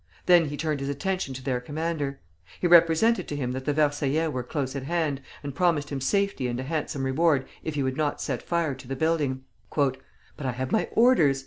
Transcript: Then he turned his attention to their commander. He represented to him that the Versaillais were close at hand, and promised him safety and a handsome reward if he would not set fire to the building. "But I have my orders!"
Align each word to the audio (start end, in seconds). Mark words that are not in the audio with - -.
Then 0.25 0.45
he 0.47 0.57
turned 0.57 0.79
his 0.79 0.89
attention 0.89 1.35
to 1.35 1.43
their 1.43 1.59
commander. 1.61 2.19
He 2.59 2.65
represented 2.65 3.27
to 3.27 3.35
him 3.35 3.51
that 3.51 3.65
the 3.65 3.71
Versaillais 3.75 4.29
were 4.29 4.41
close 4.41 4.75
at 4.75 4.81
hand, 4.81 5.21
and 5.43 5.53
promised 5.53 5.91
him 5.91 6.01
safety 6.01 6.47
and 6.47 6.59
a 6.59 6.63
handsome 6.63 7.03
reward 7.03 7.45
if 7.63 7.75
he 7.75 7.83
would 7.83 7.97
not 7.97 8.19
set 8.19 8.41
fire 8.41 8.73
to 8.73 8.87
the 8.87 8.95
building. 8.95 9.43
"But 9.75 9.99
I 10.39 10.53
have 10.53 10.71
my 10.71 10.85
orders!" 10.93 11.39